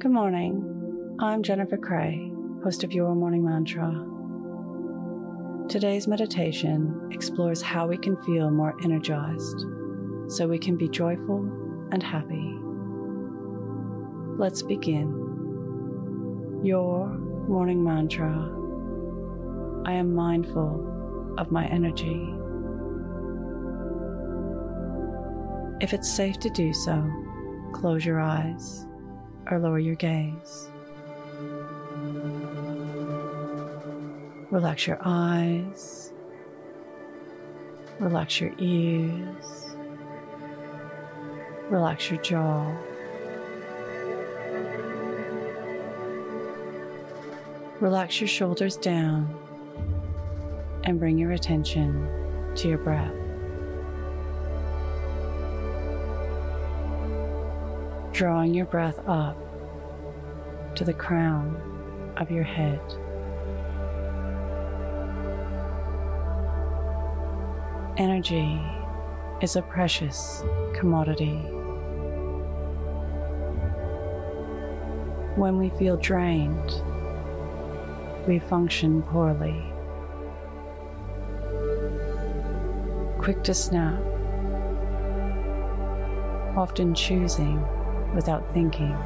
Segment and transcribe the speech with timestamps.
[0.00, 1.16] Good morning.
[1.18, 2.30] I'm Jennifer Cray,
[2.62, 4.06] host of Your Morning Mantra.
[5.68, 9.64] Today's meditation explores how we can feel more energized
[10.28, 11.40] so we can be joyful
[11.90, 12.54] and happy.
[14.38, 16.60] Let's begin.
[16.62, 17.08] Your
[17.48, 18.54] morning mantra.
[19.84, 22.32] I am mindful of my energy.
[25.84, 27.04] If it's safe to do so,
[27.72, 28.87] close your eyes
[29.50, 30.68] or lower your gaze.
[34.50, 36.12] Relax your eyes,
[38.00, 39.76] relax your ears,
[41.70, 42.74] relax your jaw.
[47.80, 49.32] Relax your shoulders down
[50.82, 52.08] and bring your attention
[52.56, 53.27] to your breath.
[58.18, 59.36] Drawing your breath up
[60.74, 61.54] to the crown
[62.16, 62.80] of your head.
[67.96, 68.60] Energy
[69.40, 70.42] is a precious
[70.74, 71.36] commodity.
[75.36, 76.72] When we feel drained,
[78.26, 79.62] we function poorly.
[83.16, 84.02] Quick to snap,
[86.56, 87.64] often choosing
[88.14, 88.96] without thinking.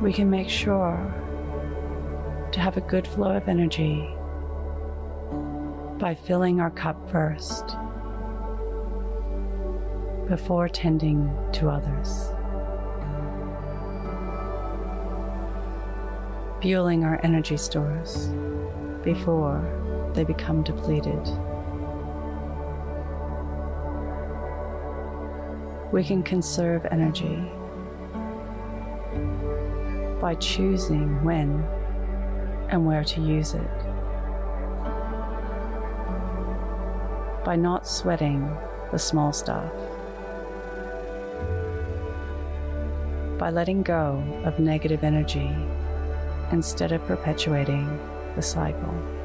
[0.00, 1.14] We can make sure
[2.52, 4.08] to have a good flow of energy
[5.98, 7.76] by filling our cup first
[10.28, 12.28] before tending to others.
[16.62, 18.28] Fueling our energy stores
[19.02, 19.64] before
[20.14, 21.26] they become depleted.
[25.90, 27.36] We can conserve energy
[30.20, 31.64] by choosing when
[32.68, 33.70] and where to use it.
[37.44, 38.54] By not sweating
[38.92, 39.72] the small stuff.
[43.38, 45.54] By letting go of negative energy
[46.52, 47.86] instead of perpetuating
[48.36, 49.17] the cycle.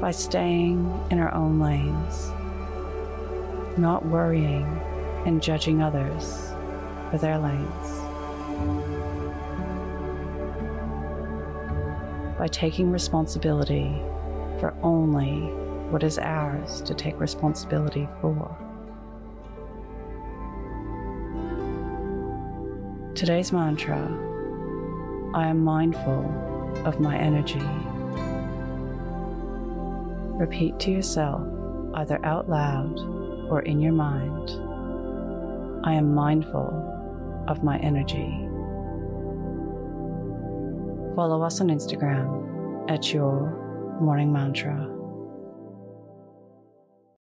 [0.00, 2.30] By staying in our own lanes
[3.78, 4.64] not worrying
[5.26, 6.54] and judging others
[7.10, 7.88] for their lanes.
[12.38, 14.00] By taking responsibility
[14.60, 15.40] for only
[15.90, 18.56] what is ours to take responsibility for.
[23.14, 23.98] Today's mantra
[25.34, 26.24] I am mindful
[26.84, 27.62] of my energy.
[30.38, 31.40] Repeat to yourself,
[31.94, 32.98] either out loud
[33.50, 34.50] or in your mind,
[35.84, 38.46] I am mindful of my energy.
[41.14, 44.95] Follow us on Instagram at Your Morning Mantra.